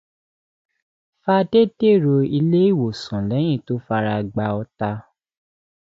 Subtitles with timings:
[1.23, 4.91] Fadé dèrò ilé ìwòsàn lẹ́yìn tó fara gba ọta.